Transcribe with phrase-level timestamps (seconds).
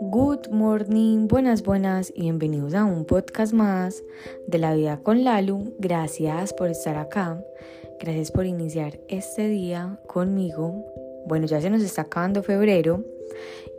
[0.00, 4.02] Good morning, buenas, buenas y bienvenidos a un podcast más
[4.48, 5.76] de la vida con Lalu.
[5.78, 7.44] Gracias por estar acá.
[8.00, 10.84] Gracias por iniciar este día conmigo.
[11.26, 13.04] Bueno, ya se nos está acabando febrero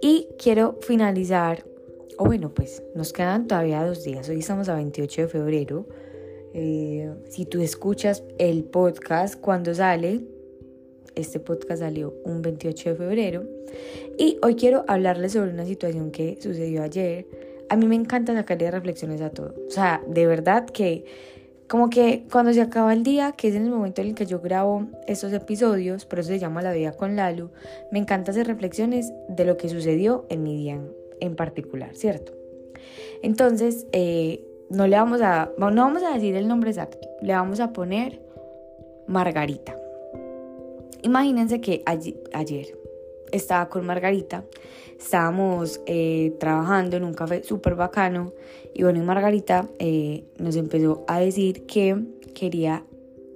[0.00, 1.64] y quiero finalizar,
[2.18, 4.28] o bueno, pues nos quedan todavía dos días.
[4.28, 5.86] Hoy estamos a 28 de febrero.
[6.54, 10.35] Eh, si tú escuchas el podcast cuando sale,
[11.14, 13.44] este podcast salió un 28 de febrero
[14.18, 17.26] y hoy quiero hablarles sobre una situación que sucedió ayer.
[17.68, 19.54] A mí me encanta sacarle reflexiones a todo.
[19.66, 21.04] O sea, de verdad que
[21.68, 24.26] como que cuando se acaba el día, que es en el momento en el que
[24.26, 27.50] yo grabo estos episodios, por eso se llama La vida con Lalu,
[27.90, 30.80] me encanta hacer reflexiones de lo que sucedió en mi día
[31.20, 32.32] en, particular, ¿cierto?
[33.22, 37.58] Entonces, eh, no le vamos a, no vamos a decir el nombre exacto, le vamos
[37.58, 38.20] a poner
[39.08, 39.76] Margarita.
[41.06, 42.76] Imagínense que ayer,
[43.30, 44.42] estaba con Margarita,
[44.98, 48.32] estábamos eh, trabajando en un café súper bacano
[48.74, 51.96] y bueno, y Margarita eh, nos empezó a decir que
[52.34, 52.84] quería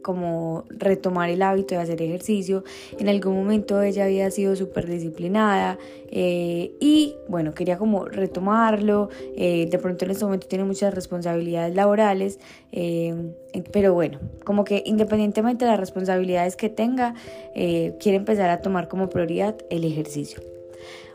[0.03, 2.65] como retomar el hábito de hacer ejercicio.
[2.99, 5.79] En algún momento ella había sido súper disciplinada
[6.11, 9.11] eh, y bueno, quería como retomarlo.
[9.37, 12.39] Eh, de pronto en este momento tiene muchas responsabilidades laborales,
[12.73, 13.33] eh,
[13.73, 17.15] pero bueno, como que independientemente de las responsabilidades que tenga,
[17.55, 20.41] quiere empezar a tomar como prioridad el ejercicio.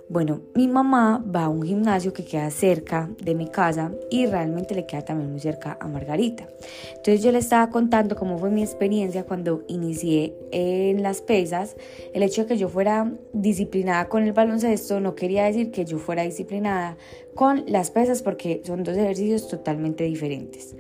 [0.08, 4.76] Bueno, mi mamá va a un gimnasio que queda cerca de mi casa y realmente
[4.76, 6.48] le queda también muy cerca a Margarita.
[6.90, 11.76] Entonces yo le estaba contando cómo fue mi experiencia cuando inicié en las pesas.
[12.14, 15.98] El hecho de que yo fuera disciplinada con el baloncesto no quería decir que yo
[15.98, 16.98] fuera disciplinada
[17.34, 20.76] con las pesas porque son dos ejercicios totalmente diferentes.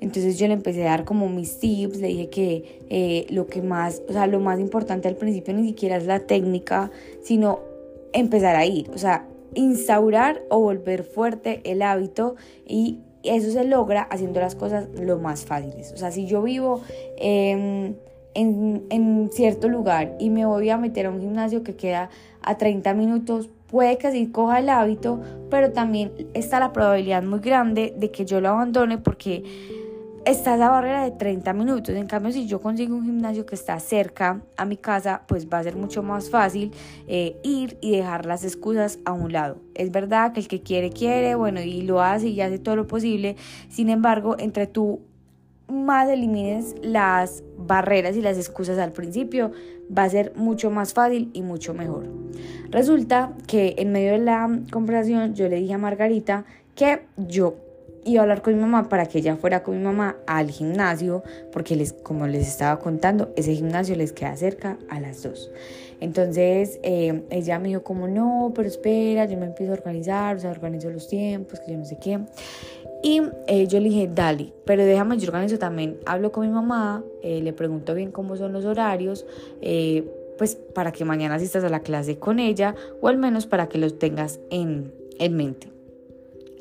[0.00, 3.60] Entonces yo le empecé a dar como mis tips, le dije que eh, lo que
[3.60, 7.67] más, o sea, lo más importante al principio ni siquiera es la técnica, sino
[8.12, 14.02] empezar a ir, o sea, instaurar o volver fuerte el hábito y eso se logra
[14.02, 15.92] haciendo las cosas lo más fáciles.
[15.92, 16.82] O sea, si yo vivo
[17.16, 17.96] en,
[18.34, 22.10] en, cierto lugar y me voy a meter a un gimnasio que queda
[22.42, 27.40] a 30 minutos, puede que así coja el hábito, pero también está la probabilidad muy
[27.40, 29.44] grande de que yo lo abandone porque
[30.30, 31.94] está esa barrera de 30 minutos.
[31.94, 35.58] En cambio, si yo consigo un gimnasio que está cerca a mi casa, pues va
[35.58, 36.72] a ser mucho más fácil
[37.06, 39.58] eh, ir y dejar las excusas a un lado.
[39.74, 42.86] Es verdad que el que quiere, quiere, bueno, y lo hace y hace todo lo
[42.86, 43.36] posible.
[43.68, 45.00] Sin embargo, entre tú
[45.68, 49.52] más elimines las barreras y las excusas al principio,
[49.96, 52.06] va a ser mucho más fácil y mucho mejor.
[52.70, 57.56] Resulta que en medio de la conversación yo le dije a Margarita que yo
[58.04, 61.22] iba a hablar con mi mamá para que ella fuera con mi mamá al gimnasio,
[61.52, 65.50] porque les, como les estaba contando, ese gimnasio les queda cerca a las dos.
[66.00, 70.38] Entonces eh, ella me dijo como no, pero espera, yo me empiezo a organizar, o
[70.38, 72.20] sea, organizo los tiempos, que yo no sé qué.
[73.02, 77.04] Y eh, yo le dije, dale, pero déjame, yo organizo también, hablo con mi mamá,
[77.22, 79.24] eh, le pregunto bien cómo son los horarios,
[80.36, 83.78] pues para que mañana asistas a la clase con ella, o al menos para que
[83.78, 85.77] los tengas en, en mente.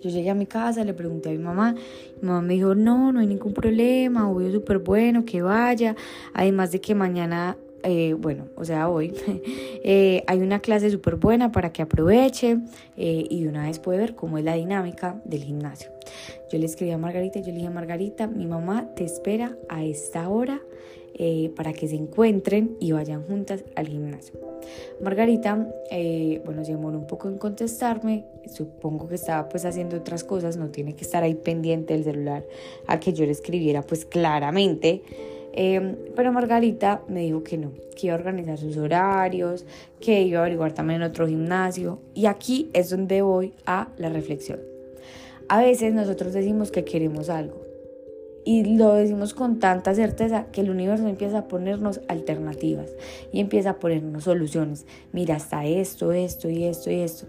[0.01, 1.73] Yo llegué a mi casa, le pregunté a mi mamá,
[2.21, 5.95] mi mamá me dijo, no, no hay ningún problema, obvio súper bueno, que vaya,
[6.33, 9.13] además de que mañana, eh, bueno, o sea, hoy,
[9.83, 12.59] eh, hay una clase súper buena para que aproveche
[12.95, 15.91] eh, y una vez puede ver cómo es la dinámica del gimnasio.
[16.51, 20.29] Yo le escribí a Margarita, yo le dije, Margarita, mi mamá te espera a esta
[20.29, 20.61] hora
[21.17, 24.39] eh, para que se encuentren y vayan juntas al gimnasio.
[25.01, 30.23] Margarita, eh, bueno, se demoró un poco en contestarme, supongo que estaba pues haciendo otras
[30.23, 32.45] cosas, no tiene que estar ahí pendiente del celular
[32.87, 35.01] a que yo le escribiera pues claramente.
[35.53, 39.65] Em, pero Margarita me dijo que no, que iba a organizar sus horarios,
[39.99, 41.99] que iba a averiguar también otro gimnasio.
[42.13, 44.59] Y aquí es donde voy a la reflexión.
[45.49, 47.59] A veces nosotros decimos que queremos algo,
[48.47, 52.89] y lo decimos con tanta certeza que el universo empieza a ponernos alternativas
[53.33, 54.85] y empieza a ponernos soluciones.
[55.11, 57.25] Mira, está esto, esto y esto y esto.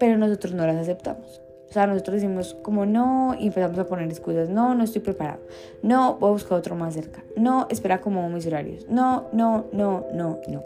[0.00, 1.40] Pero nosotros no las aceptamos.
[1.70, 4.48] O sea, nosotros decimos como no y empezamos a poner excusas.
[4.48, 5.42] No, no estoy preparado.
[5.84, 7.22] No, voy a buscar otro más cerca.
[7.36, 8.84] No, espera como mis horarios.
[8.88, 10.64] No, no, no, no, no.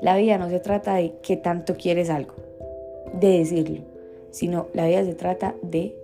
[0.00, 2.34] La vida no se trata de qué tanto quieres algo,
[3.14, 3.80] de decirlo,
[4.30, 5.96] sino la vida se trata de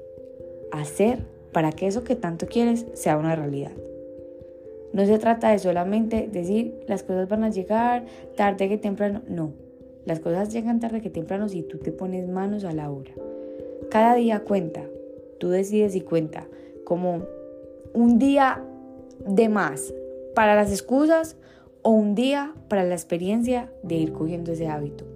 [0.72, 3.72] hacer para que eso que tanto quieres sea una realidad.
[4.92, 8.04] No se trata de solamente decir las cosas van a llegar
[8.36, 9.52] tarde que temprano, no.
[10.04, 13.12] Las cosas llegan tarde que temprano si tú te pones manos a la obra.
[13.90, 14.82] Cada día cuenta,
[15.38, 16.46] tú decides y cuenta,
[16.84, 17.22] como
[17.94, 18.64] un día
[19.26, 19.94] de más
[20.34, 21.36] para las excusas
[21.82, 25.11] o un día para la experiencia de ir cogiendo ese hábito.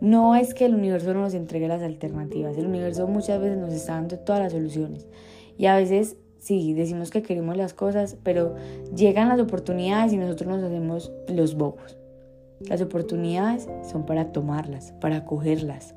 [0.00, 3.72] No es que el universo no nos entregue las alternativas, el universo muchas veces nos
[3.72, 5.06] está dando todas las soluciones
[5.56, 8.54] y a veces sí, decimos que queremos las cosas, pero
[8.94, 11.98] llegan las oportunidades y nosotros nos hacemos los bobos.
[12.60, 15.94] Las oportunidades son para tomarlas, para cogerlas.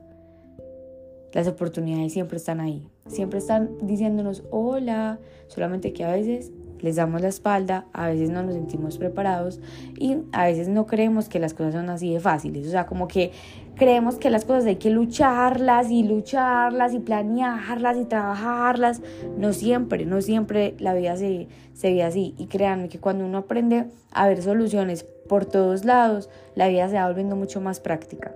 [1.34, 6.52] Las oportunidades siempre están ahí, siempre están diciéndonos hola, solamente que a veces
[6.82, 9.60] les damos la espalda, a veces no nos sentimos preparados
[9.98, 12.68] y a veces no creemos que las cosas son así de fáciles.
[12.68, 13.32] O sea, como que
[13.76, 19.02] creemos que las cosas hay que lucharlas y lucharlas y planearlas y trabajarlas.
[19.38, 22.36] No siempre, no siempre la vida se, se ve así.
[22.38, 26.96] Y créanme que cuando uno aprende a ver soluciones por todos lados, la vida se
[26.96, 28.34] va volviendo mucho más práctica.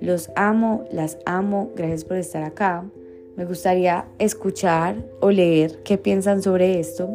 [0.00, 2.84] Los amo, las amo, gracias por estar acá.
[3.38, 7.08] Me gustaría escuchar o leer qué piensan sobre esto.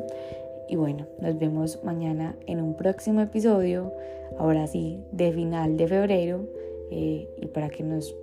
[0.70, 3.92] Y bueno, nos vemos mañana en un próximo episodio,
[4.40, 6.48] ahora sí, de final de febrero,
[6.92, 8.16] eh, y para que nos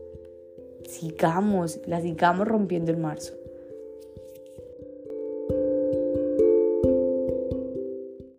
[0.88, 3.39] sigamos, la sigamos rompiendo en marzo.